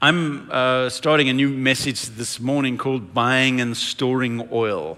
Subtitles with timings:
[0.00, 4.96] I'm uh, starting a new message this morning called Buying and Storing Oil.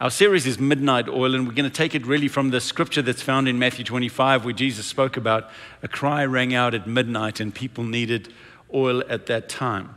[0.00, 3.02] Our series is Midnight Oil, and we're going to take it really from the scripture
[3.02, 5.50] that's found in Matthew 25, where Jesus spoke about
[5.82, 8.32] a cry rang out at midnight and people needed
[8.72, 9.96] oil at that time.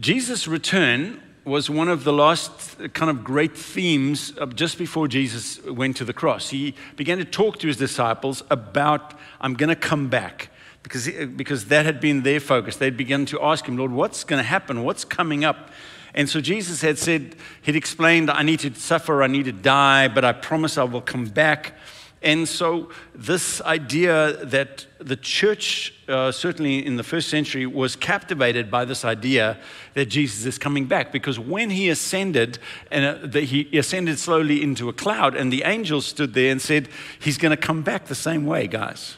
[0.00, 5.98] Jesus' return was one of the last kind of great themes just before Jesus went
[5.98, 6.48] to the cross.
[6.48, 9.12] He began to talk to his disciples about,
[9.42, 10.48] I'm going to come back
[10.82, 12.76] because, because that had been their focus.
[12.76, 14.84] They'd begun to ask him, Lord, what's going to happen?
[14.84, 15.70] What's coming up?
[16.14, 20.08] And so Jesus had said, He'd explained, I need to suffer, I need to die,
[20.08, 21.74] but I promise I will come back.
[22.20, 28.72] And so, this idea that the church, uh, certainly in the first century, was captivated
[28.72, 29.56] by this idea
[29.94, 31.12] that Jesus is coming back.
[31.12, 32.58] Because when he ascended,
[32.90, 36.60] and uh, the, he ascended slowly into a cloud, and the angels stood there and
[36.60, 36.88] said,
[37.20, 39.16] He's going to come back the same way, guys.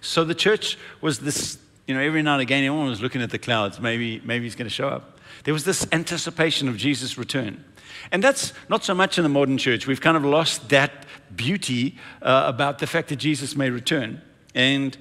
[0.00, 3.30] So the church was this, you know, every now and again, everyone was looking at
[3.30, 3.80] the clouds.
[3.80, 5.18] Maybe, maybe he's going to show up.
[5.44, 7.64] There was this anticipation of Jesus' return.
[8.12, 9.86] And that's not so much in the modern church.
[9.86, 14.20] We've kind of lost that beauty uh, about the fact that Jesus may return.
[14.54, 14.96] And,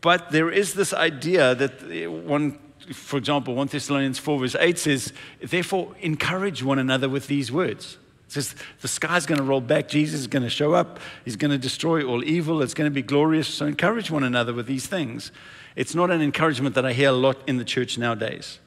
[0.00, 2.58] but there is this idea that one,
[2.92, 5.12] for example, 1 Thessalonians 4, verse 8 says,
[5.42, 7.98] Therefore, encourage one another with these words.
[8.28, 9.88] Says the sky's going to roll back.
[9.88, 11.00] Jesus is going to show up.
[11.24, 12.62] He's going to destroy all evil.
[12.62, 13.48] It's going to be glorious.
[13.48, 15.32] So encourage one another with these things.
[15.76, 18.58] It's not an encouragement that I hear a lot in the church nowadays.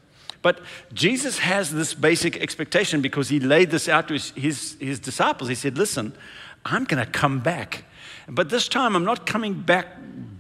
[0.42, 0.62] But
[0.94, 5.50] Jesus has this basic expectation because he laid this out to his, his, his disciples.
[5.50, 6.14] He said, Listen,
[6.66, 7.86] I'm going to come back.
[8.28, 9.88] But this time, I'm not coming back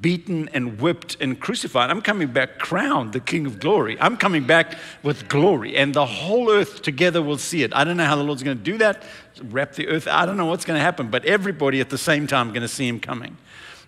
[0.01, 1.89] beaten and whipped and crucified.
[1.89, 3.97] I'm coming back crowned the King of glory.
[3.99, 7.71] I'm coming back with glory, and the whole earth together will see it.
[7.73, 9.03] I don't know how the Lord's going to do that,
[9.43, 10.07] wrap the earth.
[10.07, 12.67] I don't know what's going to happen, but everybody at the same time going to
[12.67, 13.37] see him coming.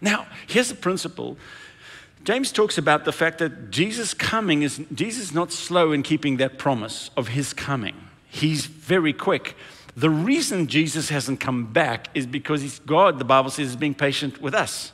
[0.01, 1.37] Now, here's the principle.
[2.23, 6.37] James talks about the fact that Jesus coming is Jesus is not slow in keeping
[6.37, 7.95] that promise of his coming.
[8.29, 9.55] He's very quick.
[9.95, 14.41] The reason Jesus hasn't come back is because God, the Bible says, is being patient
[14.41, 14.91] with us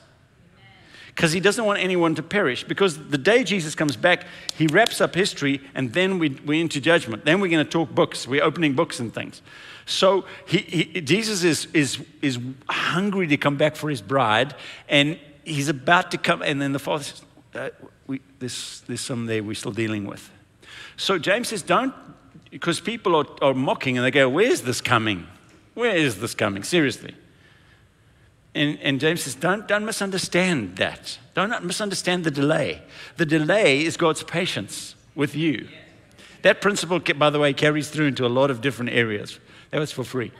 [1.20, 2.64] because he doesn't want anyone to perish.
[2.64, 4.24] Because the day Jesus comes back,
[4.56, 7.24] he wraps up history and then we, we're into judgment.
[7.24, 8.26] Then we're going to talk books.
[8.26, 9.42] We're opening books and things.
[9.86, 14.54] So he, he, Jesus is, is, is hungry to come back for his bride
[14.88, 16.42] and he's about to come.
[16.42, 17.22] And then the Father says,
[17.54, 17.68] uh,
[18.06, 20.30] we, there's, there's some there we're still dealing with.
[20.96, 21.94] So James says, don't,
[22.50, 25.26] because people are, are mocking and they go, where's this coming?
[25.74, 26.62] Where is this coming?
[26.62, 27.14] Seriously.
[28.54, 31.18] And, and, James says, don't, don't misunderstand that.
[31.34, 32.82] Don't misunderstand the delay.
[33.16, 35.68] The delay is God's patience with you.
[36.42, 39.38] That principle, by the way, carries through into a lot of different areas.
[39.70, 40.32] That was for free.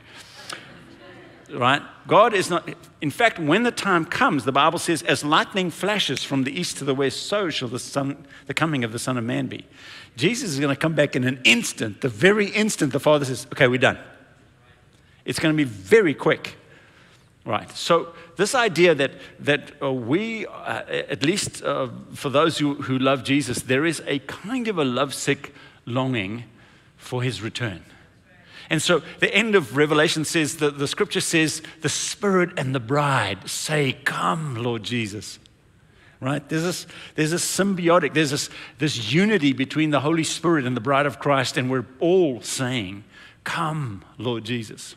[1.53, 1.81] Right?
[2.07, 2.69] God is not,
[3.01, 6.77] in fact, when the time comes, the Bible says, as lightning flashes from the east
[6.77, 9.65] to the west, so shall the, son, the coming of the Son of Man be.
[10.15, 13.47] Jesus is going to come back in an instant, the very instant the Father says,
[13.51, 13.97] okay, we're done.
[15.25, 16.57] It's going to be very quick.
[17.43, 17.71] Right.
[17.71, 22.99] So this idea that that uh, we, uh, at least uh, for those who, who
[22.99, 25.53] love Jesus, there is a kind of a lovesick
[25.87, 26.43] longing
[26.97, 27.81] for His return.
[28.71, 32.79] And so the end of Revelation says that the Scripture says the Spirit and the
[32.79, 35.39] bride say, "Come, Lord Jesus."
[36.21, 36.47] Right?
[36.47, 40.81] There's this, there's this symbiotic, there's this, this unity between the Holy Spirit and the
[40.81, 43.03] bride of Christ, and we're all saying,
[43.43, 44.95] Come, Lord Jesus.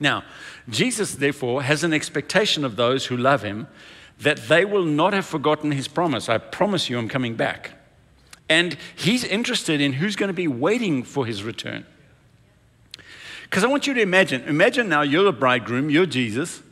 [0.00, 0.24] Now,
[0.68, 3.68] Jesus, therefore, has an expectation of those who love him
[4.18, 6.28] that they will not have forgotten his promise.
[6.28, 7.72] I promise you, I'm coming back.
[8.48, 11.84] And he's interested in who's going to be waiting for his return.
[13.50, 16.62] Because I want you to imagine imagine now you're a bridegroom, you're Jesus,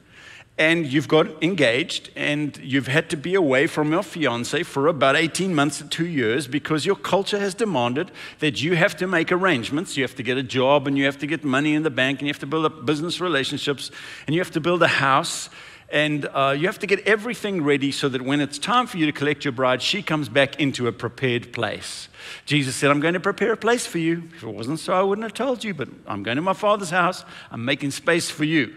[0.58, 5.16] and you've got engaged and you've had to be away from your fiance for about
[5.16, 9.32] 18 months to two years because your culture has demanded that you have to make
[9.32, 9.96] arrangements.
[9.96, 12.20] You have to get a job and you have to get money in the bank
[12.20, 13.90] and you have to build up business relationships
[14.26, 15.50] and you have to build a house
[15.90, 19.06] and uh, you have to get everything ready so that when it's time for you
[19.06, 22.08] to collect your bride, she comes back into a prepared place.
[22.44, 24.24] Jesus said, I'm going to prepare a place for you.
[24.36, 26.90] If it wasn't so, I wouldn't have told you, but I'm going to my father's
[26.90, 27.24] house.
[27.50, 28.74] I'm making space for you.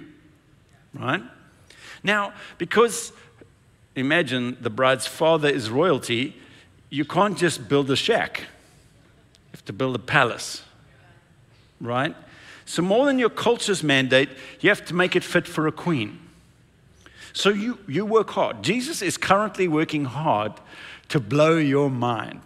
[0.94, 1.22] Right?
[2.02, 3.12] Now, because
[3.96, 6.38] imagine the bride's father is royalty,
[6.90, 8.40] you can't just build a shack.
[8.40, 10.64] You have to build a palace,
[11.82, 12.16] right?
[12.66, 14.30] So, more than your culture's mandate,
[14.62, 16.20] you have to make it fit for a queen.
[17.34, 18.64] So, you, you work hard.
[18.64, 20.54] Jesus is currently working hard
[21.10, 22.42] to blow your mind.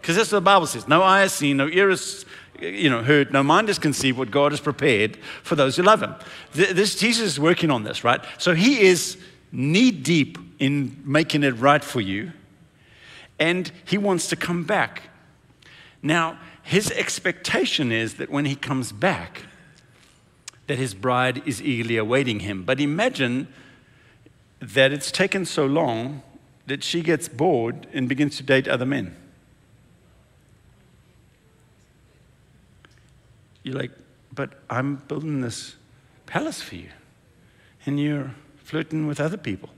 [0.00, 2.26] Because that's what the Bible says no eye has seen, no ear has
[2.60, 6.02] you know, heard, no mind has conceived what God has prepared for those who love
[6.02, 6.14] him.
[6.52, 8.24] This Jesus is working on this, right?
[8.38, 9.16] So he is
[9.50, 12.32] knee deep in making it right for you.
[13.38, 15.02] and he wants to come back.
[16.02, 19.42] Now, his expectation is that when he comes back,
[20.66, 22.62] that his bride is eagerly awaiting him.
[22.62, 23.48] But imagine
[24.60, 26.22] that it's taken so long
[26.66, 29.14] that she gets bored and begins to date other men.
[33.62, 33.92] You're like,
[34.32, 35.76] but I'm building this
[36.26, 36.88] palace for you,
[37.86, 39.70] and you're flirting with other people.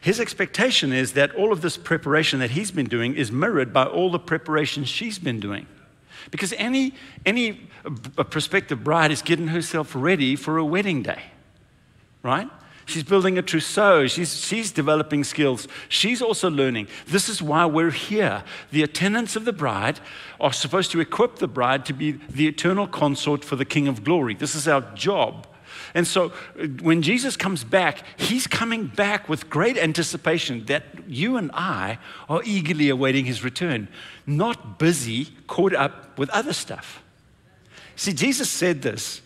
[0.00, 3.84] His expectation is that all of this preparation that he's been doing is mirrored by
[3.84, 5.66] all the preparation she's been doing.
[6.30, 6.94] Because any,
[7.24, 11.22] any uh, prospective bride is getting herself ready for a wedding day,
[12.22, 12.48] right?
[12.86, 14.06] She's building a trousseau.
[14.06, 15.66] She's, she's developing skills.
[15.88, 16.88] She's also learning.
[17.06, 18.44] This is why we're here.
[18.72, 20.00] The attendants of the bride
[20.40, 24.04] are supposed to equip the bride to be the eternal consort for the King of
[24.04, 24.34] glory.
[24.34, 25.46] This is our job.
[25.94, 31.36] And so uh, when Jesus comes back, he's coming back with great anticipation that you
[31.36, 31.98] and I
[32.28, 33.88] are eagerly awaiting his return,
[34.26, 37.02] not busy, caught up with other stuff.
[37.96, 39.22] See, Jesus said this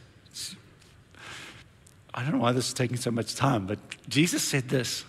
[2.15, 3.79] I don't know why this is taking so much time, but
[4.09, 5.05] Jesus said this.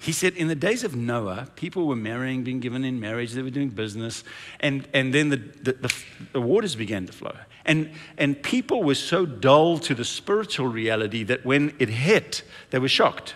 [0.00, 3.42] He said, in the days of Noah, people were marrying, being given in marriage, they
[3.42, 4.22] were doing business,
[4.60, 5.94] and, and then the, the, the,
[6.34, 7.34] the waters began to flow.
[7.64, 12.78] And, and people were so dull to the spiritual reality that when it hit, they
[12.78, 13.34] were shocked.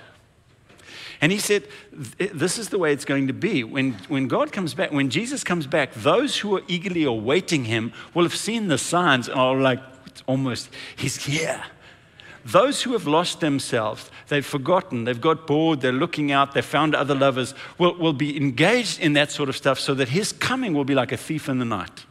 [1.20, 3.62] And he said, This is the way it's going to be.
[3.62, 7.92] When, when God comes back, when Jesus comes back, those who are eagerly awaiting him
[8.14, 11.62] will have seen the signs and are like, it's almost, he's here.
[12.44, 16.94] Those who have lost themselves, they've forgotten, they've got bored, they're looking out, they've found
[16.94, 20.74] other lovers, will, will be engaged in that sort of stuff so that his coming
[20.74, 22.04] will be like a thief in the night.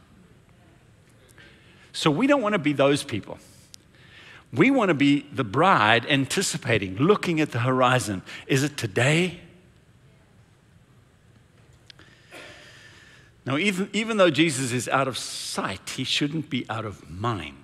[1.92, 3.40] So we don't want to be those people.
[4.54, 8.22] We want to be the bride anticipating, looking at the horizon.
[8.48, 9.40] Is it today?
[13.46, 17.56] Now, even, even though Jesus is out of sight, he shouldn't be out of mind.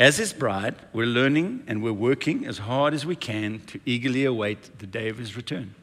[0.00, 4.24] As his bride, we're learning and we're working as hard as we can to eagerly
[4.24, 5.74] await the day of his return.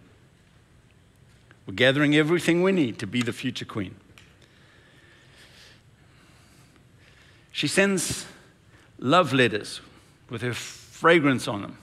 [1.68, 3.94] We're gathering everything we need to be the future queen.
[7.52, 8.26] She sends
[8.98, 9.82] love letters
[10.32, 11.78] with her fragrance on them.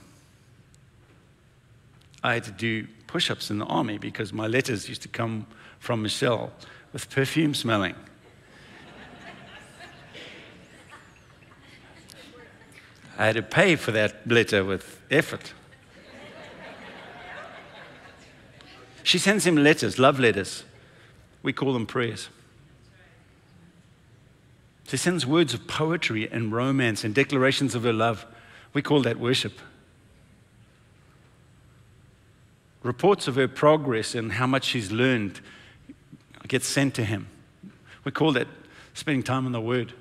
[2.21, 5.47] I had to do push ups in the army because my letters used to come
[5.79, 6.51] from Michelle
[6.91, 7.95] with perfume smelling.
[13.17, 15.53] I had to pay for that letter with effort.
[19.03, 20.63] She sends him letters, love letters.
[21.43, 22.29] We call them prayers.
[24.87, 28.25] She sends words of poetry and romance and declarations of her love.
[28.73, 29.53] We call that worship.
[32.83, 35.39] Reports of her progress and how much she's learned
[36.47, 37.27] get sent to him.
[38.03, 38.47] We call that
[38.93, 39.93] spending time in the Word.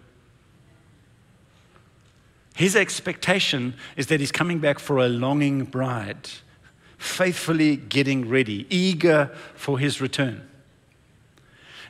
[2.55, 6.29] His expectation is that he's coming back for a longing bride,
[6.99, 10.49] faithfully getting ready, eager for his return.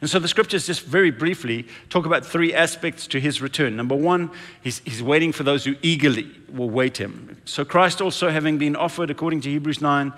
[0.00, 3.76] And so the scriptures just very briefly talk about three aspects to his return.
[3.76, 4.31] Number one,
[4.62, 7.38] he's, he's waiting for those who eagerly will wait him.
[7.44, 10.12] So Christ also, having been offered, according to Hebrews 9,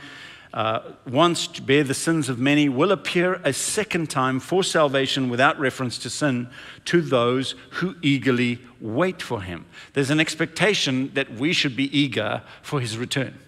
[0.56, 5.28] uh, once to bear the sins of many, will appear a second time for salvation
[5.28, 6.48] without reference to sin
[6.86, 9.66] to those who eagerly wait for him.
[9.92, 13.38] There's an expectation that we should be eager for his return.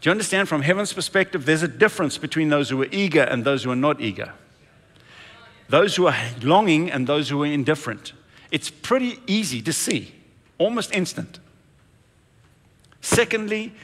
[0.00, 0.48] Do you understand?
[0.48, 3.76] From heaven's perspective, there's a difference between those who are eager and those who are
[3.76, 4.32] not eager.
[5.68, 8.14] Those who are longing and those who are indifferent.
[8.50, 10.14] It's pretty easy to see,
[10.56, 11.38] almost instant.
[13.02, 13.74] Secondly,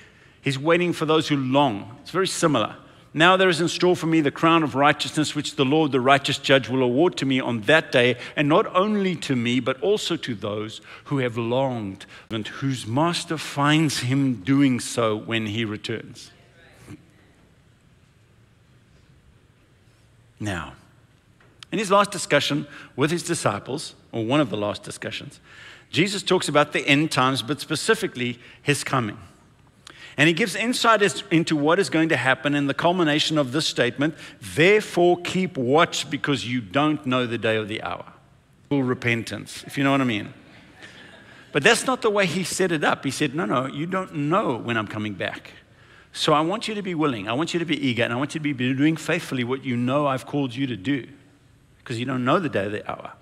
[0.40, 1.97] he's waiting for those who long.
[2.02, 2.76] It's very similar.
[3.12, 6.00] Now there is in store for me the crown of righteousness, which the Lord, the
[6.00, 9.80] righteous judge, will award to me on that day, and not only to me, but
[9.80, 15.64] also to those who have longed, and whose master finds him doing so when he
[15.64, 16.30] returns.
[20.38, 20.75] Now,
[21.73, 25.40] in his last discussion with his disciples, or one of the last discussions,
[25.90, 29.18] Jesus talks about the end times, but specifically his coming.
[30.17, 31.02] And he gives insight
[31.33, 36.11] into what is going to happen in the culmination of this statement therefore keep watch
[36.11, 38.05] because you don't know the day or the hour.
[38.69, 40.33] Full repentance, if you know what I mean.
[41.52, 43.05] But that's not the way he set it up.
[43.05, 45.52] He said, No, no, you don't know when I'm coming back.
[46.12, 48.17] So I want you to be willing, I want you to be eager, and I
[48.17, 51.07] want you to be doing faithfully what you know I've called you to do
[51.79, 53.12] because you don't know the day or the hour.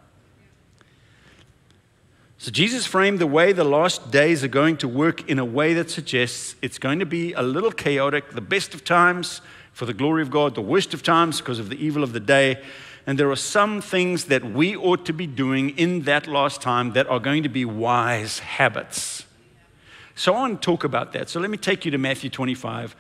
[2.41, 5.75] So Jesus framed the way the last days are going to work in a way
[5.75, 9.41] that suggests it's going to be a little chaotic, the best of times
[9.73, 12.21] for the glory of God, the worst of times because of the evil of the
[12.21, 12.63] day.
[13.09, 16.93] And there are some things that we ought to be doing in that last time
[16.93, 19.27] that are going to be wise habits.
[20.15, 21.29] So I want to talk about that.
[21.29, 22.95] So let me take you to Matthew 25,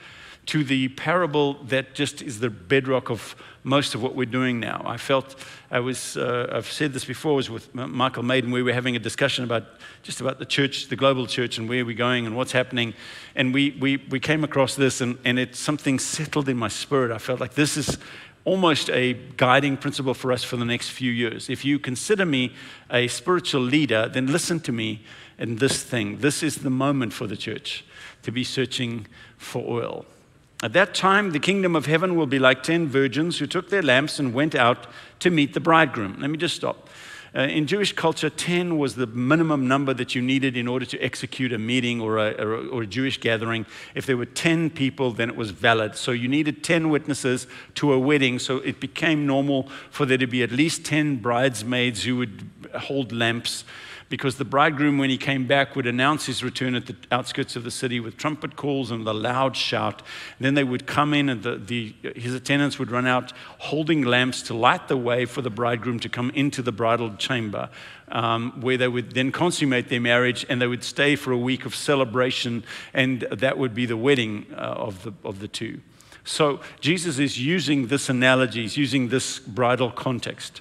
[0.48, 4.82] to the parable that just is the bedrock of most of what we're doing now.
[4.86, 5.36] I felt
[5.70, 8.98] I was, uh, I've said this before, was with Michael Maiden, we were having a
[8.98, 9.64] discussion about
[10.02, 12.94] just about the church, the global church, and where we're going and what's happening.
[13.34, 17.10] And we, we, we came across this, and, and it something settled in my spirit.
[17.10, 17.98] I felt like this is
[18.46, 21.50] almost a guiding principle for us for the next few years.
[21.50, 22.54] If you consider me
[22.90, 25.02] a spiritual leader, then listen to me
[25.38, 26.20] in this thing.
[26.20, 27.84] This is the moment for the church
[28.22, 30.06] to be searching for oil.
[30.60, 33.82] At that time, the kingdom of heaven will be like ten virgins who took their
[33.82, 34.86] lamps and went out
[35.20, 36.16] to meet the bridegroom.
[36.20, 36.88] Let me just stop.
[37.34, 40.98] Uh, in Jewish culture, 10 was the minimum number that you needed in order to
[40.98, 43.66] execute a meeting or a, or, or a, Jewish gathering.
[43.94, 45.94] If there were 10 people, then it was valid.
[45.94, 48.38] So you needed 10 witnesses to a wedding.
[48.38, 53.12] So it became normal for there to be at least 10 bridesmaids who would hold
[53.12, 53.64] lamps
[54.08, 57.64] because the bridegroom, when he came back, would announce his return at the outskirts of
[57.64, 60.02] the city with trumpet calls and the loud shout.
[60.40, 64.42] Then they would come in, and the, the, his attendants would run out holding lamps
[64.42, 67.68] to light the way for the bridegroom to come into the bridal chamber,
[68.08, 71.66] um, where they would then consummate their marriage and they would stay for a week
[71.66, 75.80] of celebration, and that would be the wedding uh, of, the, of the two.
[76.24, 80.60] So Jesus is using this analogy, he's using this bridal context.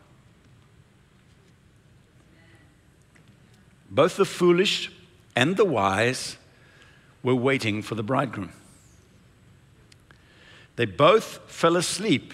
[3.91, 4.89] Both the foolish
[5.35, 6.37] and the wise
[7.21, 8.53] were waiting for the bridegroom.
[10.77, 12.33] They both fell asleep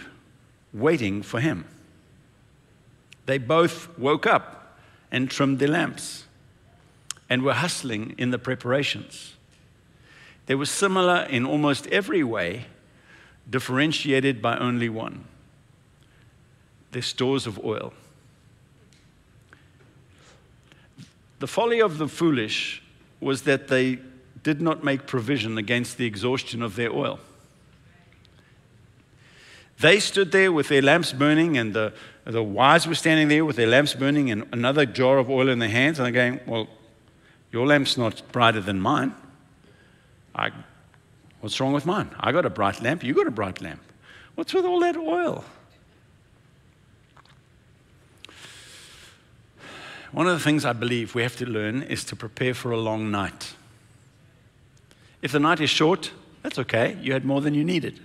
[0.71, 1.65] waiting for him.
[3.25, 4.79] They both woke up
[5.11, 6.25] and trimmed their lamps
[7.27, 9.33] and were hustling in the preparations.
[10.45, 12.67] They were similar in almost every way,
[13.49, 15.25] differentiated by only one
[16.91, 17.91] their stores of oil.
[21.39, 22.82] The folly of the foolish
[23.20, 24.00] was that they
[24.44, 27.20] did not make provision against the exhaustion of their oil.
[29.79, 31.94] They stood there with their lamps burning, and the,
[32.25, 35.60] the wise were standing there with their lamps burning and another jar of oil in
[35.60, 36.00] their hands.
[36.00, 36.67] And they're going, Well,
[37.51, 39.13] your lamp's not brighter than mine.
[40.34, 40.51] I,
[41.41, 42.10] what's wrong with mine?
[42.20, 43.82] I got a bright lamp, you got a bright lamp.
[44.36, 45.44] What's with all that oil?
[50.17, 52.77] One of the things I believe we have to learn is to prepare for a
[52.77, 53.53] long night.
[55.21, 56.97] If the night is short, that's okay.
[57.03, 58.00] You had more than you needed.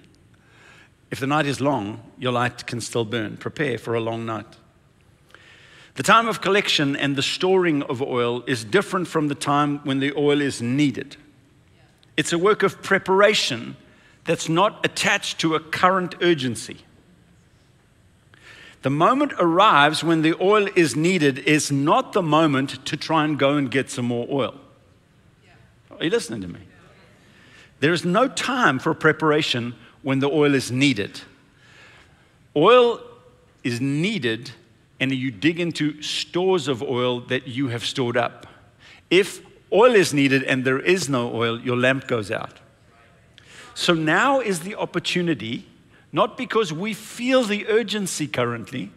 [1.11, 3.39] If the night is long, your light can still burn.
[3.39, 4.59] Prepare for a long night.
[5.95, 10.01] The time of collection and the storing of oil is different from the time when
[10.01, 11.17] the oil is needed.
[12.19, 13.75] It's a work of preparation
[14.25, 16.77] that's not attached to a current urgency.
[18.83, 23.39] The moment arrives when the oil is needed is not the moment to try and
[23.39, 24.61] go and get some more oil.
[25.91, 26.61] Are you listening to me?
[27.79, 31.21] There is no time for preparation when the oil is needed.
[32.57, 33.01] Oil
[33.63, 34.51] is needed,
[34.99, 38.49] and you dig into stores of oil that you have stored up.
[39.11, 42.59] If oil is needed and there is no oil, your lamp goes out.
[43.75, 45.67] So now is the opportunity
[46.13, 48.91] not because we feel the urgency currently,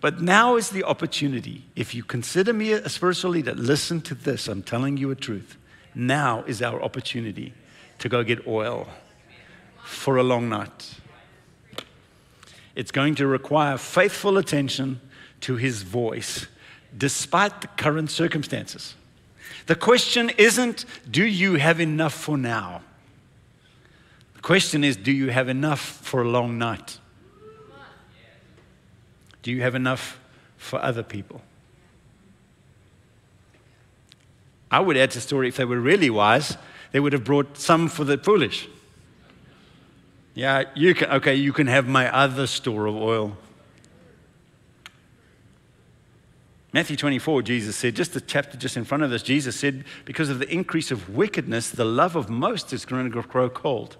[0.00, 1.64] but now is the opportunity.
[1.76, 4.48] If you consider me a spiritual leader, listen to this.
[4.48, 5.56] I'm telling you a truth.
[5.94, 7.52] Now is our opportunity
[7.98, 8.86] to go get oil
[9.82, 10.94] for a long night.
[12.74, 15.00] It's going to require faithful attention
[15.40, 16.46] to his voice,
[16.96, 18.94] despite the current circumstances.
[19.66, 22.82] The question isn't, do you have enough for now?
[24.38, 26.98] The question is, do you have enough for a long night?
[29.42, 30.20] Do you have enough
[30.56, 31.42] for other people?
[34.70, 36.56] I would add to the story if they were really wise,
[36.92, 38.68] they would have brought some for the foolish.
[40.34, 43.36] Yeah, you can, okay, you can have my other store of oil.
[46.72, 50.30] Matthew 24, Jesus said, just the chapter just in front of this, Jesus said, because
[50.30, 53.96] of the increase of wickedness, the love of most is going to grow cold.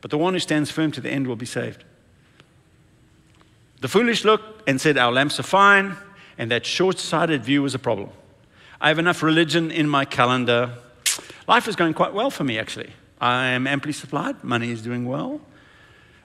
[0.00, 1.84] But the one who stands firm to the end will be saved.
[3.80, 5.96] The foolish looked and said, Our lamps are fine,
[6.38, 8.10] and that short sighted view was a problem.
[8.80, 10.74] I have enough religion in my calendar.
[11.46, 12.90] Life is going quite well for me, actually.
[13.20, 15.40] I am amply supplied, money is doing well.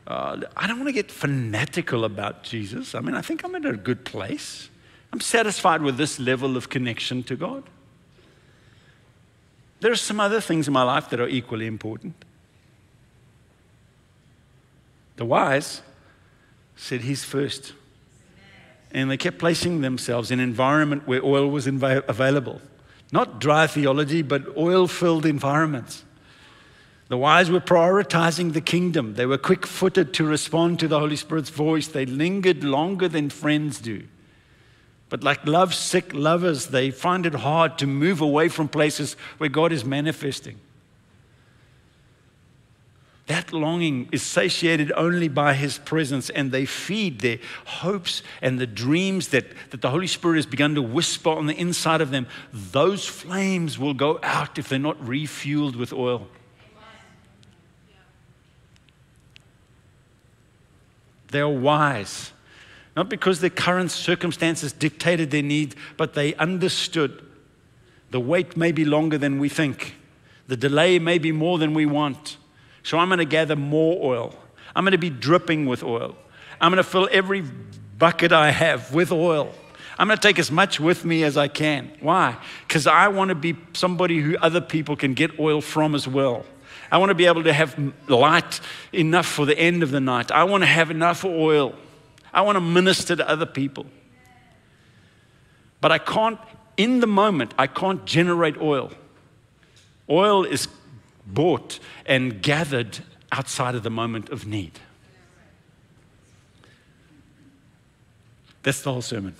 [0.06, 2.96] Uh, I don't want to get fanatical about Jesus.
[2.96, 4.70] I mean, I think I'm in a good place.
[5.14, 7.64] I'm satisfied with this level of connection to God.
[9.80, 12.16] There are some other things in my life that are equally important.
[15.22, 15.84] The wise
[16.76, 17.74] said, He's first.
[18.90, 22.60] And they kept placing themselves in an environment where oil was inv- available.
[23.12, 26.04] Not dry theology, but oil filled environments.
[27.10, 29.14] The wise were prioritizing the kingdom.
[29.14, 31.88] They were quick footed to respond to the Holy Spirit's voice.
[31.88, 34.08] They lingered longer than friends do.
[35.10, 39.50] But like love sick lovers, they find it hard to move away from places where
[39.50, 40.60] God is manifesting.
[43.32, 48.68] That longing is satiated only by His presence, and they feed their hopes and the
[48.68, 52.28] dreams that, that the Holy Spirit has begun to whisper on the inside of them.
[52.52, 56.28] Those flames will go out if they're not refueled with oil.
[61.30, 62.34] They are wise
[62.98, 67.26] not because their current circumstances dictated their need, but they understood
[68.10, 69.96] the wait may be longer than we think,
[70.48, 72.36] the delay may be more than we want.
[72.84, 74.36] So I'm going to gather more oil.
[74.76, 76.16] I'm going to be dripping with oil.
[76.60, 77.44] I'm going to fill every
[77.98, 79.54] bucket I have with oil.
[79.98, 81.92] I'm going to take as much with me as I can.
[82.00, 82.38] Why?
[82.68, 86.46] Because I want to be somebody who other people can get oil from as well.
[86.92, 87.78] I want to be able to have
[88.08, 88.60] light
[88.92, 90.32] enough for the end of the night.
[90.32, 91.76] I want to have enough oil.
[92.34, 93.86] I want to minister to other people.
[95.82, 96.40] But I can't,
[96.78, 98.92] in the moment, I can't generate oil.
[100.10, 100.68] Oil is
[101.26, 103.00] bought and gathered
[103.32, 104.80] outside of the moment of need.
[108.64, 109.36] That's the whole sermon.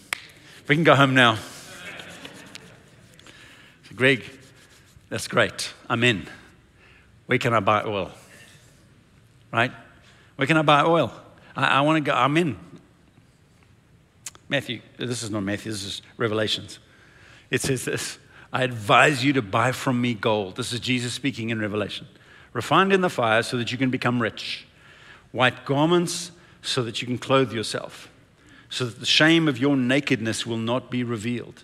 [0.68, 1.38] We can go home now.
[3.96, 4.24] Greg,
[5.10, 5.74] that's great.
[5.90, 6.28] I'm in.
[7.26, 8.12] Where can I buy oil?
[9.52, 9.72] Right?
[10.38, 11.12] Where can I buy oil?
[11.56, 12.16] I, I want to go.
[12.16, 12.58] I'm in.
[14.48, 16.80] Matthew, this is not Matthew, this is Revelations.
[17.50, 18.18] It says this
[18.54, 20.58] I advise you to buy from me gold.
[20.58, 22.08] This is Jesus speaking in Revelation.
[22.54, 24.66] Refined in the fire so that you can become rich.
[25.32, 28.10] White garments so that you can clothe yourself.
[28.70, 31.64] So that the shame of your nakedness will not be revealed.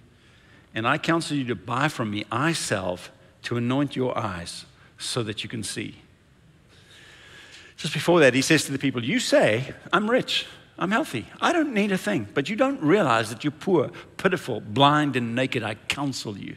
[0.73, 3.11] And I counsel you to buy from me eye salve
[3.43, 4.65] to anoint your eyes
[4.97, 5.95] so that you can see.
[7.75, 10.45] Just before that, he says to the people, You say, I'm rich.
[10.79, 11.25] I'm healthy.
[11.41, 12.27] I don't need a thing.
[12.33, 15.63] But you don't realize that you're poor, pitiful, blind, and naked.
[15.63, 16.55] I counsel you.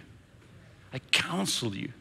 [0.92, 1.92] I counsel you.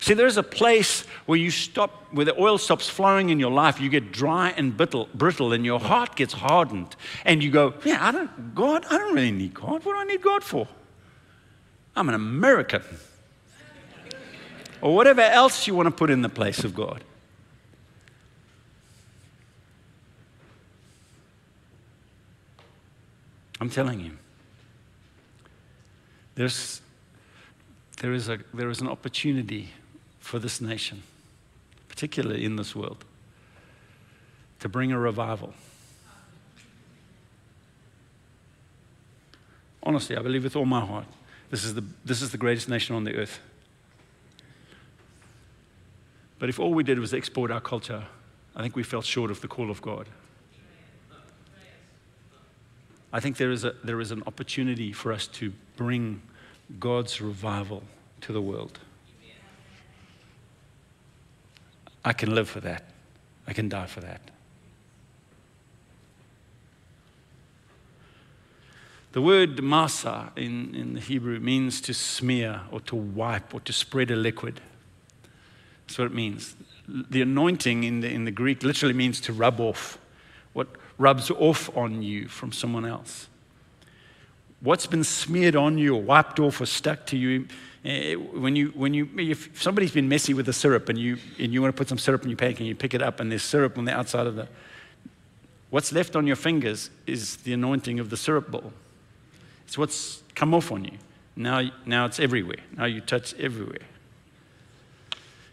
[0.00, 3.80] See, there's a place where you stop, where the oil stops flowing in your life.
[3.80, 6.96] You get dry and brittle, brittle, and your heart gets hardened.
[7.24, 9.84] And you go, Yeah, I don't, God, I don't really need God.
[9.84, 10.66] What do I need God for?
[11.94, 12.82] I'm an American.
[14.80, 17.04] or whatever else you want to put in the place of God.
[23.62, 24.10] I'm telling you.
[26.34, 26.81] There's,
[28.02, 29.70] there, is a, there is an opportunity
[30.18, 31.04] for this nation,
[31.88, 33.04] particularly in this world,
[34.58, 35.54] to bring a revival.
[39.84, 41.06] Honestly, I believe with all my heart,
[41.50, 43.38] this is the, this is the greatest nation on the earth.
[46.40, 48.04] But if all we did was export our culture,
[48.56, 50.08] I think we fell short of the call of God.
[53.12, 56.20] I think there is, a, there is an opportunity for us to bring
[56.78, 57.82] God's revival
[58.22, 58.78] to the world.
[62.04, 62.84] I can live for that.
[63.46, 64.20] I can die for that.
[69.12, 73.72] The word masa in, in the Hebrew means to smear or to wipe or to
[73.72, 74.60] spread a liquid.
[75.86, 76.56] That's what it means.
[76.88, 79.98] The anointing in the, in the Greek literally means to rub off.
[80.54, 83.28] What rubs off on you from someone else.
[84.62, 87.46] What's been smeared on you or wiped off or stuck to you.
[87.84, 91.52] Eh, when you, when you, if somebody's been messy with the syrup and you, and
[91.52, 93.30] you want to put some syrup in your pancake and you pick it up and
[93.30, 94.48] there's syrup on the outside of the,
[95.70, 98.72] what's left on your fingers is the anointing of the syrup bowl.
[99.66, 100.98] It's what's come off on you.
[101.34, 102.58] Now, now it's everywhere.
[102.76, 103.86] Now you touch everywhere.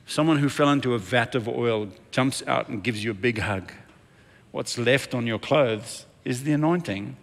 [0.05, 3.39] Someone who fell into a vat of oil jumps out and gives you a big
[3.39, 3.71] hug.
[4.51, 7.15] What's left on your clothes is the anointing.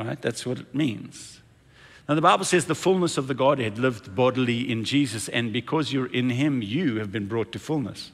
[0.00, 0.20] Right?
[0.20, 1.40] That's what it means.
[2.08, 5.92] Now, the Bible says the fullness of the Godhead lived bodily in Jesus, and because
[5.92, 8.10] you're in Him, you have been brought to fullness.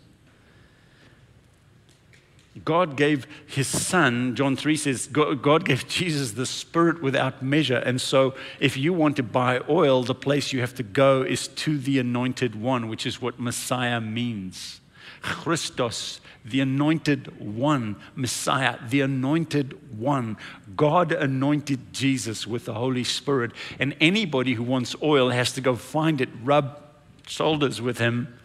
[2.65, 7.77] God gave his son, John 3 says, God gave Jesus the Spirit without measure.
[7.77, 11.49] And so, if you want to buy oil, the place you have to go is
[11.49, 14.81] to the anointed one, which is what Messiah means.
[15.27, 20.37] Christos, the anointed one, Messiah, the anointed one.
[20.77, 23.51] God anointed Jesus with the Holy Spirit.
[23.81, 26.81] And anybody who wants oil has to go find it, rub
[27.27, 28.39] shoulders with him,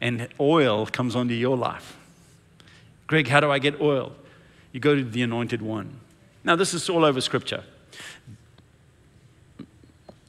[0.00, 1.96] and oil comes onto your life.
[3.08, 4.12] Greg, how do I get oil?
[4.72, 6.00] You go to the anointed one.
[6.44, 7.64] Now, this is all over scripture.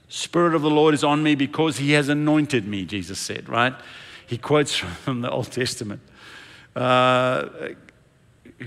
[0.10, 3.74] Spirit of the Lord is on me because he has anointed me, Jesus said, right?
[4.28, 6.02] He quotes from the Old Testament.
[6.76, 7.70] Uh,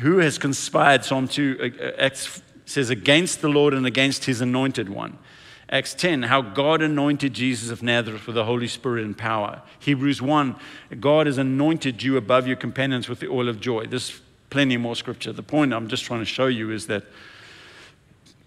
[0.00, 4.88] who has conspired, Psalm 2 uh, Acts says, against the Lord and against his anointed
[4.88, 5.18] one?
[5.70, 9.60] Acts 10, how God anointed Jesus of Nazareth with the Holy Spirit and power.
[9.80, 10.56] Hebrews 1,
[10.98, 13.86] God has anointed you above your companions with the oil of joy.
[13.86, 15.32] There's plenty more scripture.
[15.32, 17.04] The point I'm just trying to show you is that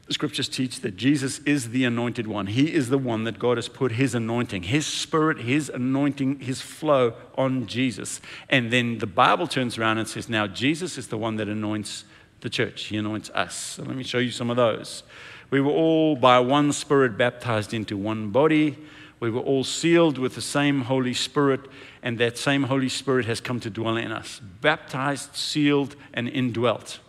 [0.09, 2.47] scriptures teach that Jesus is the anointed one.
[2.47, 6.61] He is the one that God has put his anointing, his spirit, his anointing, his
[6.61, 8.19] flow on Jesus.
[8.49, 12.03] And then the Bible turns around and says, now Jesus is the one that anoints
[12.41, 12.85] the church.
[12.85, 13.55] He anoints us.
[13.55, 15.03] So let me show you some of those.
[15.49, 18.77] We were all by one Spirit baptized into one body.
[19.19, 21.61] We were all sealed with the same Holy Spirit,
[22.01, 24.41] and that same Holy Spirit has come to dwell in us.
[24.61, 26.99] Baptized, sealed, and indwelt.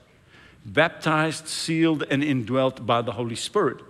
[0.64, 3.82] Baptized, sealed, and indwelt by the Holy Spirit.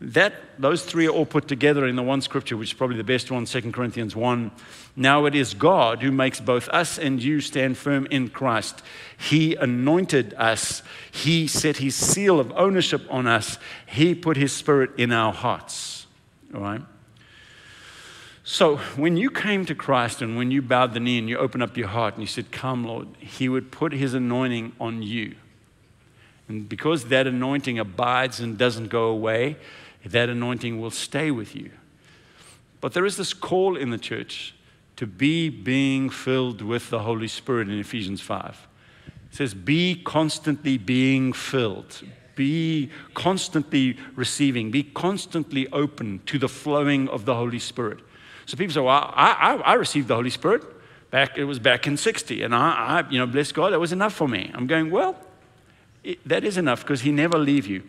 [0.00, 3.04] That, those three are all put together in the one scripture, which is probably the
[3.04, 4.50] best one, 2 Corinthians 1.
[4.94, 8.82] Now it is God who makes both us and you stand firm in Christ.
[9.16, 14.90] He anointed us, He set His seal of ownership on us, He put His spirit
[14.98, 16.06] in our hearts.
[16.54, 16.82] All right?
[18.44, 21.62] So when you came to Christ and when you bowed the knee and you opened
[21.62, 25.36] up your heart and you said, Come, Lord, He would put His anointing on you.
[26.48, 29.56] And because that anointing abides and doesn't go away,
[30.04, 31.70] that anointing will stay with you.
[32.80, 34.54] But there is this call in the church
[34.96, 38.68] to be being filled with the Holy Spirit in Ephesians 5.
[39.06, 42.02] It says, Be constantly being filled,
[42.34, 47.98] be constantly receiving, be constantly open to the flowing of the Holy Spirit.
[48.46, 50.62] So people say, Well, I, I, I received the Holy Spirit.
[51.10, 52.58] Back, it was back in 60, and I,
[53.04, 54.50] I, you know, bless God, that was enough for me.
[54.54, 55.16] I'm going, Well,
[56.24, 57.82] that is enough because He never leave you.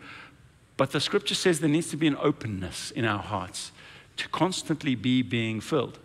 [0.78, 3.72] But the scripture says there needs to be an openness in our hearts
[4.18, 5.98] to constantly be being filled.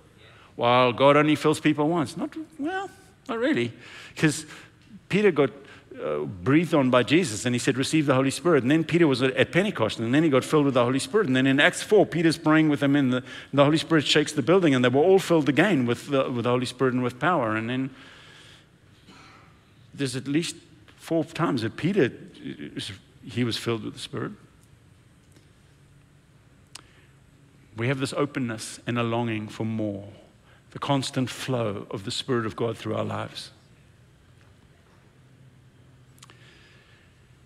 [0.57, 2.16] While God only fills people once.
[2.16, 2.90] Not, well,
[3.29, 3.72] not really.
[4.14, 4.46] Because
[5.09, 5.51] Peter got
[6.03, 8.62] uh, breathed on by Jesus and he said, Receive the Holy Spirit.
[8.62, 11.27] And then Peter was at Pentecost and then he got filled with the Holy Spirit.
[11.27, 13.22] And then in Acts 4, Peter's praying with them and the,
[13.53, 16.44] the Holy Spirit shakes the building and they were all filled again with the, with
[16.44, 17.57] the Holy Spirit and with power.
[17.57, 17.90] And then
[19.94, 20.57] there's at least
[21.12, 22.11] four times that Peter,
[23.25, 24.33] he was filled with the Spirit.
[27.77, 30.09] we have this openness and a longing for more,
[30.72, 33.51] the constant flow of the Spirit of God through our lives.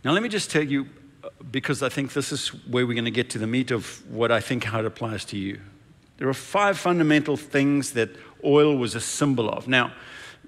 [0.05, 0.89] Now, let me just tell you,
[1.51, 4.31] because I think this is where we're going to get to the meat of what
[4.31, 5.61] I think how it applies to you.
[6.19, 8.11] There are five fundamental things that
[8.45, 9.69] oil was a symbol of.
[9.69, 9.93] Now,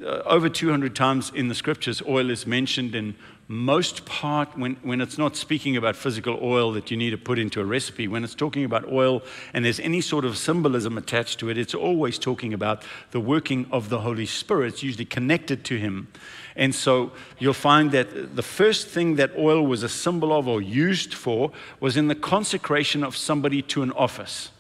[0.03, 3.15] uh, over 200 times in the scriptures, oil is mentioned in
[3.51, 7.39] most part, when, when it's not speaking about physical oil that you need to put
[7.39, 9.23] into a recipe, when it's talking about oil
[9.55, 13.67] and there's any sort of symbolism attached to it, it's always talking about the working
[13.73, 14.75] of the Holy Spirit.
[14.75, 16.09] It's usually connected to Him.
[16.57, 20.61] And so you'll find that the first thing that oil was a symbol of or
[20.61, 24.51] used for was in the consecration of somebody to an office.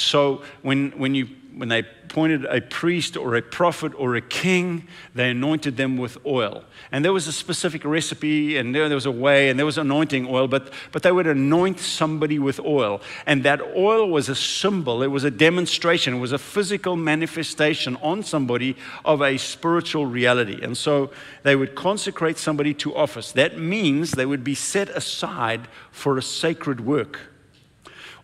[0.00, 4.88] So when, when you when they appointed a priest or a prophet or a king,
[5.14, 6.64] they anointed them with oil.
[6.90, 10.26] And there was a specific recipe, and there, was a way, and there was anointing
[10.26, 13.00] oil, but, but they would anoint somebody with oil.
[13.26, 17.96] And that oil was a symbol, it was a demonstration, it was a physical manifestation
[17.96, 20.58] on somebody of a spiritual reality.
[20.62, 21.10] And so
[21.42, 23.32] they would consecrate somebody to office.
[23.32, 27.29] That means they would be set aside for a sacred work.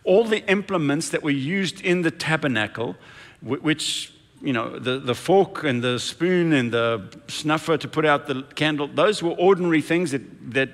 [0.07, 2.95] All the implements that were used in the tabernacle,
[3.41, 8.27] which you know, the, the fork and the spoon and the snuffer to put out
[8.27, 10.69] the candle, those were ordinary things that, that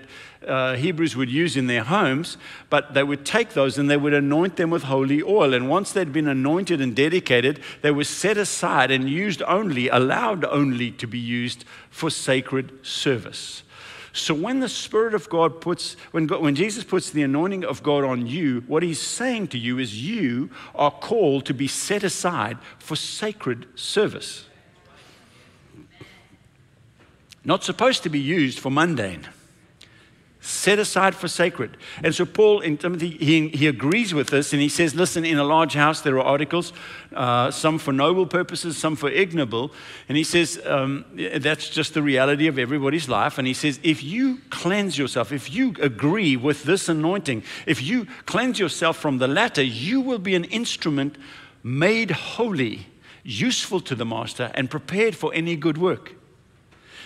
[0.46, 2.38] uh, Hebrews would use in their homes,
[2.70, 5.54] but they would take those and they would anoint them with holy oil.
[5.54, 10.44] And once they'd been anointed and dedicated, they were set aside and used only, allowed
[10.46, 13.64] only to be used for sacred service.
[14.14, 17.82] So when the Spirit of God puts, when, God, when Jesus puts the anointing of
[17.82, 22.04] God on you, what he's saying to you is you are called to be set
[22.04, 24.46] aside for sacred service.
[27.44, 29.28] Not supposed to be used for mundane
[30.46, 31.78] set aside for sacred.
[32.04, 35.38] And so, Paul in Timothy, he, he agrees with this and he says, Listen, in
[35.38, 36.74] a large house, there are articles,
[37.16, 39.72] uh, some for noble purposes, some for ignoble.
[40.10, 41.06] And he says, um,
[41.38, 43.38] That's just the reality of everybody's life.
[43.38, 48.06] And he says, If you cleanse yourself, if you agree with this anointing, if you
[48.26, 51.18] cleanse yourself from the latter, you will be an instrument
[51.64, 52.88] made holy,
[53.24, 56.16] useful to the master, and prepared for any good work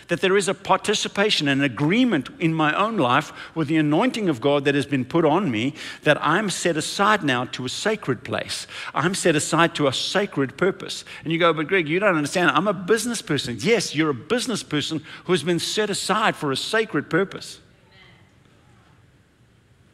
[0.07, 4.41] that there is a participation, an agreement in my own life with the anointing of
[4.41, 8.23] God that has been put on me, that I'm set aside now to a sacred
[8.23, 8.67] place.
[8.93, 11.03] I'm set aside to a sacred purpose.
[11.23, 12.51] And you go, but Greg, you don't understand.
[12.51, 13.57] I'm a business person.
[13.59, 17.59] Yes, you're a business person who has been set aside for a sacred purpose.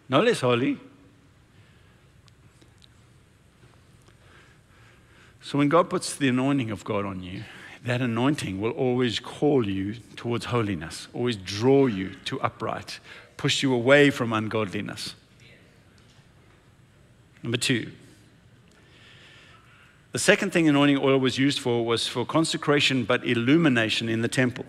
[0.10, 0.78] No less holy.
[5.42, 7.44] So when God puts the anointing of God on you,
[7.84, 13.00] that anointing will always call you towards holiness, always draw you to upright,
[13.36, 15.16] push you away from ungodliness.
[17.42, 17.92] Number two,
[20.14, 24.28] the second thing anointing oil was used for was for consecration but illumination in the
[24.28, 24.66] temple.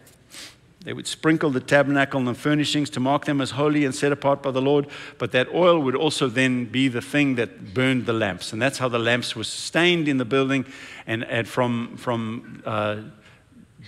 [0.85, 4.13] They would sprinkle the tabernacle and the furnishings to mark them as holy and set
[4.13, 4.87] apart by the Lord,
[5.19, 8.53] but that oil would also then be the thing that burned the lamps.
[8.53, 10.67] And that's how the lamps were sustained in the building
[11.07, 12.99] and, and from, from uh,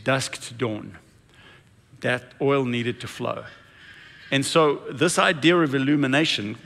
[0.04, 0.96] dusk to dawn.
[2.00, 3.44] That oil needed to flow.
[4.30, 6.56] And so, this idea of illumination,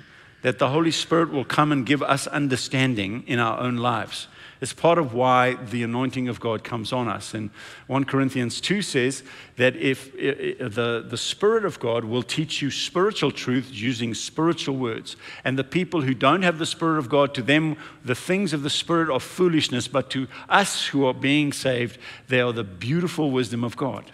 [0.43, 4.29] that the Holy Spirit will come and give us understanding in our own lives.
[4.61, 7.33] It's part of why the anointing of God comes on us.
[7.33, 7.51] And
[7.87, 9.23] 1 Corinthians 2 says
[9.57, 15.17] that if the, the Spirit of God will teach you spiritual truth using spiritual words,
[15.45, 18.63] and the people who don't have the Spirit of God, to them, the things of
[18.63, 23.31] the Spirit are foolishness, but to us who are being saved, they are the beautiful
[23.31, 24.11] wisdom of God.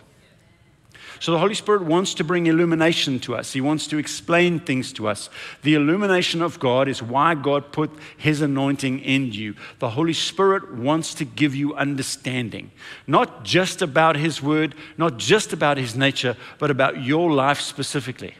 [1.18, 3.52] So the Holy Spirit wants to bring illumination to us.
[3.52, 5.30] He wants to explain things to us.
[5.62, 9.54] The illumination of God is why God put His anointing in you.
[9.78, 12.70] The Holy Spirit wants to give you understanding,
[13.06, 18.34] not just about His word, not just about His nature, but about your life specifically.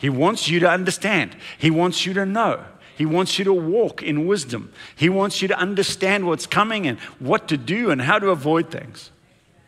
[0.00, 2.64] He wants you to understand, He wants you to know.
[2.96, 4.72] He wants you to walk in wisdom.
[4.94, 8.70] He wants you to understand what's coming and what to do and how to avoid
[8.70, 9.10] things.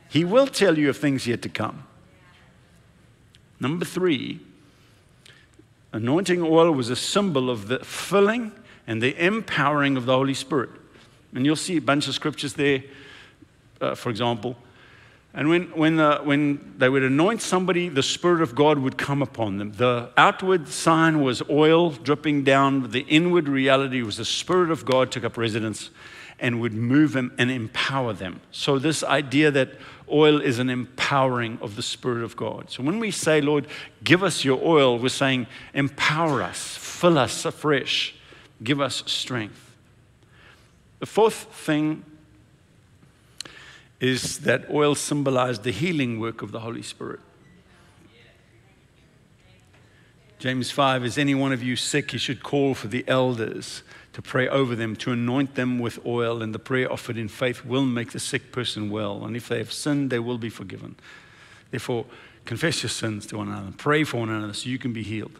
[0.09, 1.85] He will tell you of things yet to come.
[3.59, 4.41] Number three,
[5.93, 8.53] anointing oil was a symbol of the filling
[8.87, 10.71] and the empowering of the Holy Spirit.
[11.35, 12.83] And you'll see a bunch of scriptures there,
[13.81, 14.57] uh, for example.
[15.35, 19.21] And when, when, uh, when they would anoint somebody, the Spirit of God would come
[19.21, 19.73] upon them.
[19.73, 25.13] The outward sign was oil dripping down, the inward reality was the Spirit of God
[25.13, 25.91] took up residence
[26.39, 28.41] and would move them and empower them.
[28.51, 29.75] So, this idea that
[30.11, 32.71] oil is an empowering of the Spirit of God.
[32.71, 33.67] So, when we say, Lord,
[34.05, 38.15] give us your oil, we're saying, empower us, fill us afresh,
[38.63, 39.75] give us strength.
[40.99, 42.05] The fourth thing
[44.01, 47.21] is that oil symbolized the healing work of the Holy Spirit.
[50.39, 52.11] James 5 Is any one of you sick?
[52.11, 53.83] He should call for the elders
[54.17, 57.67] to pray over them, to anoint them with oil, and the prayer offered in faith
[57.67, 59.27] will make the sick person well.
[59.27, 60.97] And if they have sinned, they will be forgiven.
[61.71, 62.07] Therefore,
[62.47, 65.39] confess your sins to one another, pray for one another so you can be healed.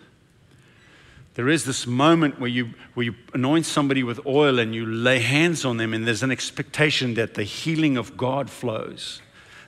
[1.37, 5.21] There is this moment where you, where you anoint somebody with oil and you lay
[5.21, 9.23] hands on them, and there's an expectation that the healing of God flows.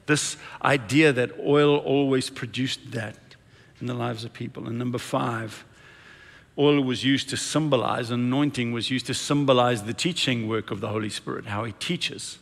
[0.05, 3.17] This idea that oil always produced that
[3.81, 4.69] in the lives of people.
[4.69, 5.65] And number five,
[6.59, 10.89] oil was used to symbolize, anointing was used to symbolize the teaching work of the
[10.89, 12.39] Holy Spirit, how He teaches.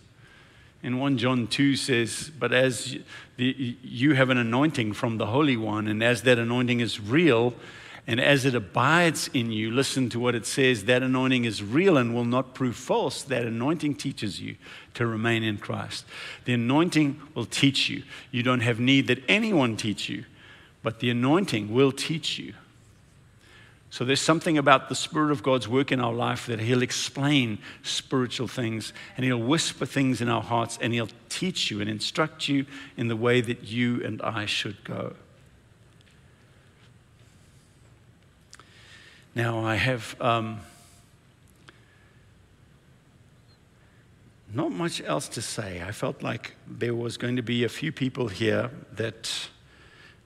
[0.83, 2.96] In 1 John 2 says, But as
[3.37, 7.55] the, you have an anointing from the Holy One, and as that anointing is real,
[8.07, 11.96] and as it abides in you, listen to what it says that anointing is real
[11.96, 13.22] and will not prove false.
[13.22, 14.55] That anointing teaches you
[14.94, 16.05] to remain in Christ.
[16.44, 18.05] The anointing will teach you.
[18.31, 20.24] You don't have need that anyone teach you,
[20.85, 22.55] but the anointing will teach you
[23.90, 27.59] So there's something about the Spirit of God's work in our life that He'll explain
[27.83, 32.49] spiritual things and He'll whisper things in our hearts and He'll teach you and instruct
[32.49, 35.14] you in the way that you and I should go.
[39.35, 40.61] Now, I have um,
[44.53, 45.83] not much else to say.
[45.83, 49.49] I felt like there was going to be a few people here that.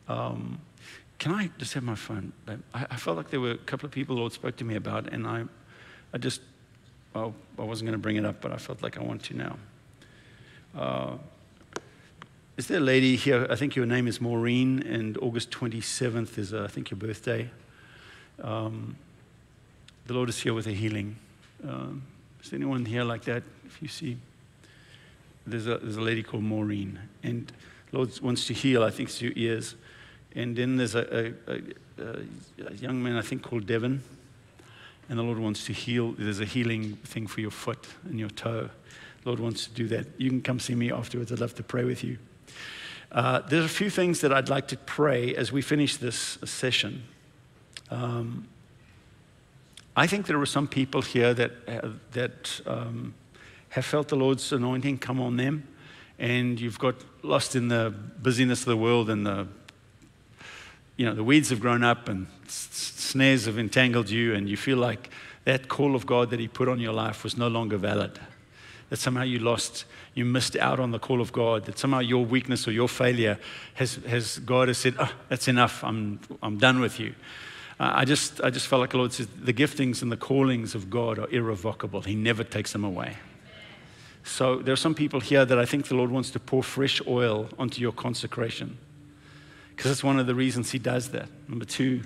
[0.09, 0.61] Um,
[1.21, 2.33] can I just have my phone?
[2.49, 4.75] I, I, felt like there were a couple of people the Lord spoke to me
[4.75, 5.45] about, and I,
[6.15, 6.41] I just,
[7.15, 9.37] well, I wasn't going to bring it up, but I felt like I want to
[9.37, 9.59] now.
[10.75, 11.17] Uh,
[12.57, 13.47] is there a lady here?
[13.51, 17.51] I think your name is Maureen, and August 27th is, uh, I think, your birthday.
[18.43, 18.97] Um,
[20.07, 21.17] the Lord is here with a healing.
[21.63, 22.03] Um,
[22.43, 23.43] is there anyone here like that?
[23.67, 24.17] If you see,
[25.47, 27.53] there's a, there's a lady called Maureen, and
[27.93, 29.75] Lord wants to heal, I think, through ears.
[30.35, 31.63] And then there's a, a,
[31.99, 34.03] a, a young man, I think, called Devon.
[35.09, 36.13] And the Lord wants to heal.
[36.13, 38.71] There's a healing thing for your foot and your toe.
[39.23, 40.07] The Lord wants to do that.
[40.19, 41.33] You can come see me afterwards.
[41.33, 42.19] I'd love to pray with you.
[43.13, 47.03] Uh, there's a few things that I'd like to pray as we finish this session.
[47.91, 48.47] Um,
[49.97, 53.15] I think there are some people here that, uh, that um,
[53.71, 55.67] have felt the Lord's anointing come on them,
[56.21, 59.49] and you've got lost in the busyness of the world and the
[61.01, 64.77] you know, the weeds have grown up and snares have entangled you, and you feel
[64.77, 65.09] like
[65.45, 68.21] that call of God that He put on your life was no longer valid.
[68.91, 72.27] That somehow you lost, you missed out on the call of God, that somehow your
[72.27, 73.39] weakness or your failure
[73.77, 77.15] has, has God has said, oh, that's enough, I'm, I'm done with you.
[77.79, 80.75] Uh, I, just, I just felt like the Lord says the giftings and the callings
[80.75, 83.17] of God are irrevocable, He never takes them away.
[84.23, 87.01] So there are some people here that I think the Lord wants to pour fresh
[87.07, 88.77] oil onto your consecration
[89.81, 91.27] because that's one of the reasons he does that.
[91.49, 92.03] Number two,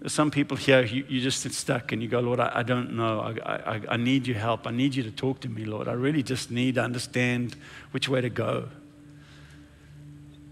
[0.00, 2.62] there's some people here, you, you just sit stuck and you go, Lord, I, I
[2.64, 3.20] don't know.
[3.20, 4.66] I, I, I need your help.
[4.66, 5.86] I need you to talk to me, Lord.
[5.86, 7.54] I really just need to understand
[7.92, 8.68] which way to go.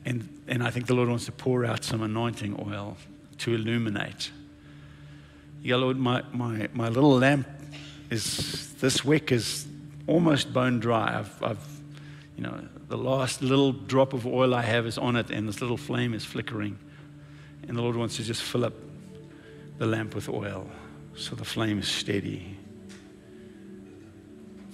[0.05, 2.97] And, and I think the Lord wants to pour out some anointing oil
[3.39, 4.31] to illuminate.
[5.67, 7.49] Go, Lord, my, my, my little lamp
[8.09, 9.67] is, this wick is
[10.07, 11.19] almost bone dry.
[11.19, 11.69] I've, I've
[12.37, 15.61] you know, the last little drop of oil I have is on it, and this
[15.61, 16.79] little flame is flickering.
[17.67, 18.75] And the Lord wants to just fill up
[19.79, 20.69] the lamp with oil
[21.17, 22.59] so the flame is steady.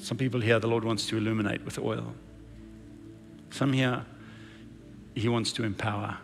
[0.00, 2.14] Some people here, the Lord wants to illuminate with oil.
[3.50, 4.04] Some here,
[5.14, 6.16] He wants to empower.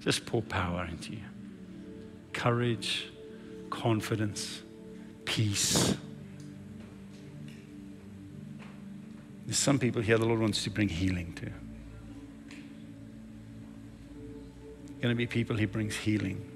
[0.00, 1.22] Just pour power into you
[2.32, 3.08] courage,
[3.68, 4.62] confidence,
[5.24, 5.96] peace.
[9.48, 11.46] There's some people here the Lord wants to bring healing to.
[15.00, 16.46] Going to be people He brings healing,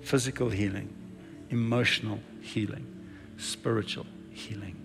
[0.00, 0.94] physical healing,
[1.50, 2.86] emotional healing,
[3.38, 4.76] spiritual healing.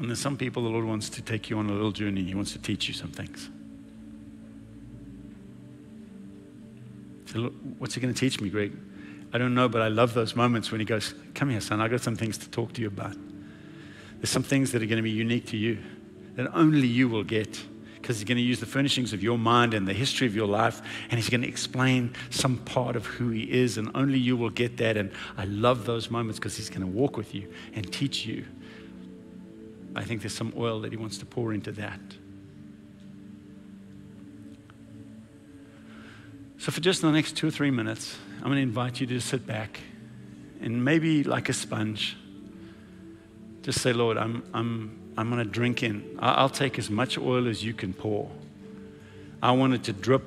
[0.00, 2.24] And there's some people the Lord wants to take you on a little journey.
[2.24, 3.48] He wants to teach you some things.
[7.26, 8.76] So, what's He going to teach me, Greg?
[9.32, 11.92] I don't know, but I love those moments when He goes, Come here, son, I've
[11.92, 13.14] got some things to talk to you about.
[14.18, 15.78] There's some things that are going to be unique to you
[16.34, 17.60] that only you will get
[17.96, 20.46] because he's going to use the furnishings of your mind and the history of your
[20.46, 24.36] life and he's going to explain some part of who he is and only you
[24.36, 27.52] will get that and i love those moments because he's going to walk with you
[27.74, 28.44] and teach you.
[29.94, 32.00] I think there's some oil that he wants to pour into that.
[36.58, 39.20] So for just the next two or three minutes i'm going to invite you to
[39.20, 39.80] sit back
[40.60, 42.16] and maybe like a sponge
[43.62, 46.16] just say, Lord, I'm, I'm, I'm going to drink in.
[46.20, 48.30] I'll take as much oil as you can pour.
[49.42, 50.22] I want it to drip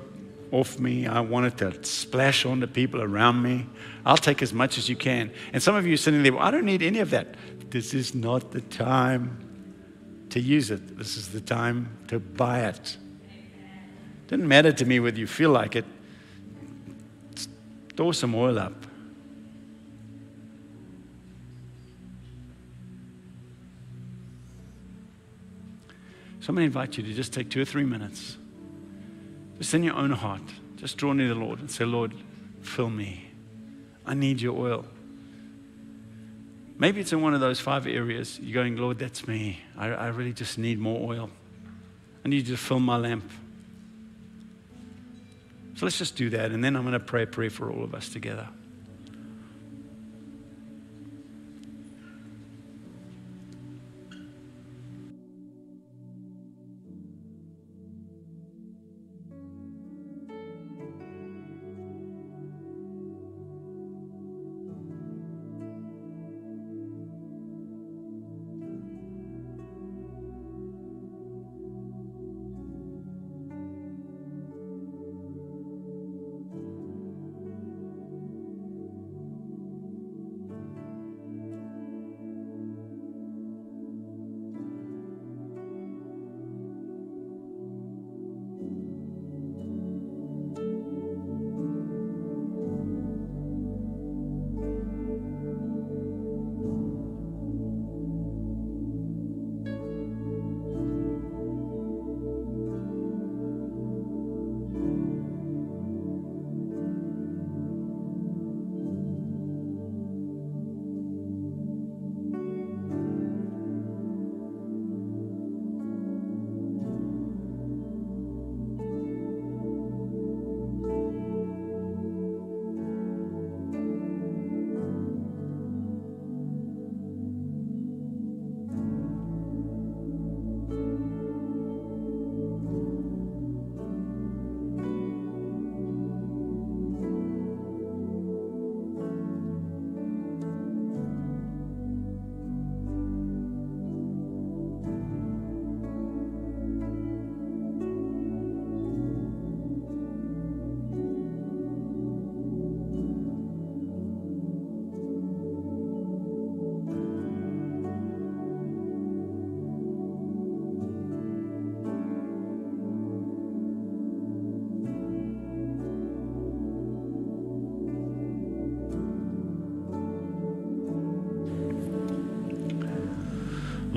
[0.52, 1.06] off me.
[1.06, 3.66] I want it to splash on the people around me.
[4.04, 5.30] I'll take as much as you can.
[5.52, 7.34] And some of you sitting there, well, I don't need any of that.
[7.70, 9.48] This is not the time
[10.30, 10.98] to use it.
[10.98, 12.96] This is the time to buy it.
[13.24, 15.84] It doesn't matter to me whether you feel like it.
[17.94, 18.86] Store some oil up.
[26.42, 28.36] So I'm going to invite you to just take two or three minutes,
[29.58, 30.42] just in your own heart,
[30.74, 32.12] just draw near the Lord and say, Lord,
[32.62, 33.30] fill me.
[34.04, 34.84] I need your oil.
[36.78, 38.40] Maybe it's in one of those five areas.
[38.40, 39.60] You're going, Lord, that's me.
[39.78, 41.30] I, I really just need more oil.
[42.24, 43.30] I need you to fill my lamp.
[45.76, 46.50] So let's just do that.
[46.50, 48.48] And then I'm going to pray a prayer for all of us together.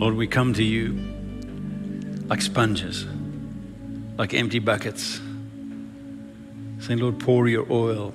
[0.05, 0.93] Lord, we come to you
[2.27, 3.07] like sponges,
[4.19, 5.19] like empty buckets,
[6.79, 8.13] saying, Lord, pour your oil.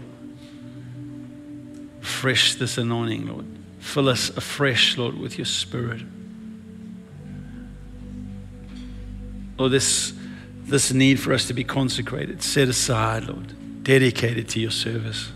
[2.00, 3.44] Fresh this anointing, Lord.
[3.80, 6.02] Fill us afresh, Lord, with your spirit.
[9.58, 10.12] Lord, this,
[10.62, 15.32] this need for us to be consecrated, set aside, Lord, dedicated to your service.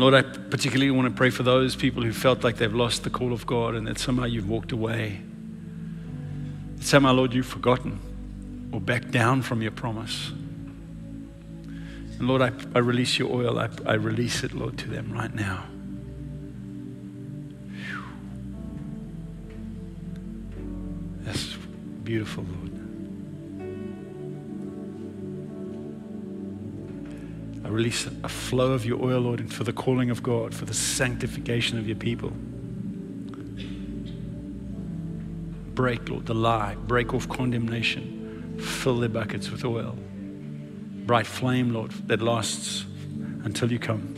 [0.00, 3.10] Lord, I particularly want to pray for those people who felt like they've lost the
[3.10, 5.20] call of God and that somehow you've walked away.
[6.76, 7.98] That somehow, Lord, you've forgotten
[8.72, 10.30] or backed down from your promise.
[12.18, 13.58] And Lord, I, I release your oil.
[13.58, 15.64] I, I release it, Lord, to them right now.
[21.24, 21.54] That's
[22.02, 22.67] beautiful, Lord.
[27.68, 30.72] I release a flow of your oil, Lord, for the calling of God, for the
[30.72, 32.30] sanctification of your people.
[35.74, 39.98] Break, Lord, the lie, break off condemnation, fill their buckets with oil.
[41.04, 42.86] Bright flame, Lord, that lasts
[43.44, 44.14] until you come.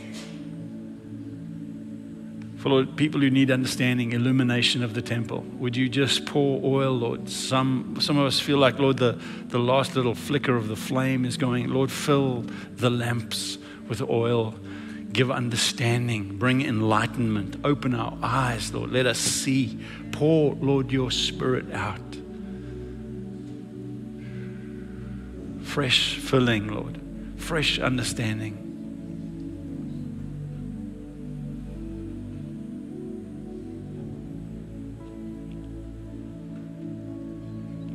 [2.60, 6.92] For Lord, people who need understanding, illumination of the temple, would you just pour oil,
[6.92, 7.30] Lord?
[7.30, 11.24] Some, some of us feel like, Lord, the, the last little flicker of the flame
[11.24, 11.68] is going.
[11.68, 12.42] Lord, fill
[12.76, 13.56] the lamps
[13.88, 14.54] with oil.
[15.10, 18.92] Give understanding, bring enlightenment, open our eyes, Lord.
[18.92, 19.82] Let us see.
[20.12, 21.98] Pour, Lord, your spirit out.
[25.62, 27.00] Fresh filling, Lord.
[27.38, 28.69] Fresh understanding.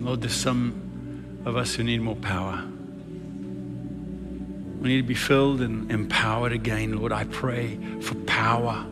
[0.06, 2.64] Lord, there's some of us who need more power.
[4.80, 7.12] We need to be filled and empowered again, Lord.
[7.12, 8.86] I pray for power.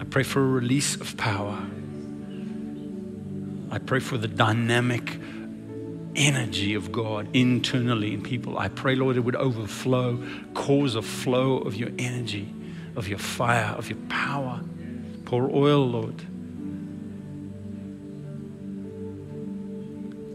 [0.00, 1.58] I pray for a release of power.
[3.70, 5.18] I pray for the dynamic
[6.16, 8.56] energy of God internally in people.
[8.56, 12.50] I pray, Lord, it would overflow, cause a flow of your energy,
[12.96, 14.62] of your fire, of your power.
[15.26, 16.22] Pour oil, Lord.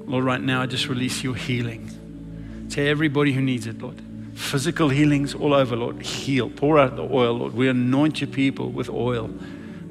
[0.10, 4.01] Lord, right now, I just release your healing to everybody who needs it, Lord.
[4.34, 6.01] Physical healings all over, Lord.
[6.01, 6.49] Heal.
[6.49, 7.53] Pour out the oil, Lord.
[7.53, 9.30] We anoint your people with oil.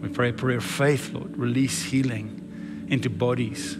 [0.01, 1.37] We pray a prayer of faith, Lord.
[1.37, 3.79] Release healing into bodies.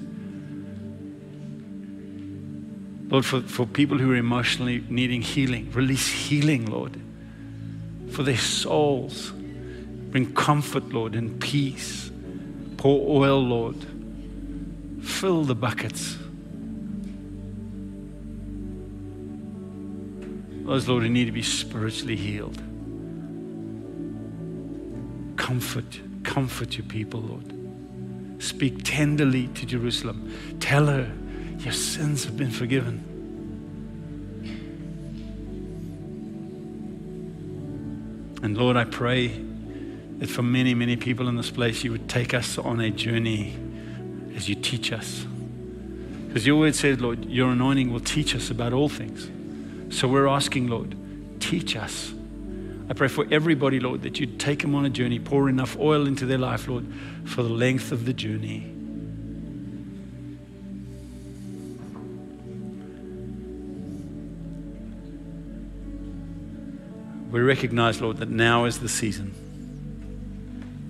[3.09, 7.01] Lord, for, for people who are emotionally needing healing, release healing, Lord.
[8.13, 12.13] For their souls, bring comfort, Lord, and peace.
[12.77, 13.85] Pour oil, Lord.
[15.03, 16.17] Fill the buckets.
[20.69, 22.59] Oh, Those, Lord, who need to be spiritually healed.
[25.39, 28.43] Comfort, comfort your people, Lord.
[28.43, 30.31] Speak tenderly to Jerusalem.
[30.61, 31.11] Tell her
[31.61, 33.03] your sins have been forgiven.
[38.43, 39.29] And Lord, I pray
[40.19, 43.57] that for many, many people in this place, you would take us on a journey
[44.37, 45.25] as you teach us.
[46.27, 49.31] Because your word says, Lord, your anointing will teach us about all things.
[49.91, 50.97] So we're asking, Lord,
[51.41, 52.13] teach us.
[52.91, 56.07] I pray for everybody, Lord, that you'd take them on a journey, pour enough oil
[56.07, 56.87] into their life, Lord,
[57.25, 58.75] for the length of the journey.
[67.31, 69.35] We recognize, Lord, that now is the season.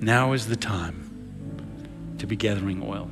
[0.00, 3.10] Now is the time to be gathering oil.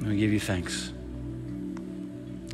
[0.00, 0.92] And we give you thanks.